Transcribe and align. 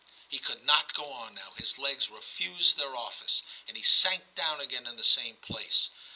He 0.27 0.39
could 0.39 0.63
not 0.65 0.95
go 0.95 1.13
on 1.13 1.35
now; 1.35 1.51
his 1.57 1.77
legs 1.77 2.09
refused 2.09 2.75
their 2.75 2.95
office, 2.95 3.43
and 3.67 3.77
he 3.77 3.83
sank 3.83 4.33
down 4.33 4.59
again 4.59 4.87
in 4.87 4.95
the 4.95 5.03
same 5.03 5.35
place. 5.37 5.91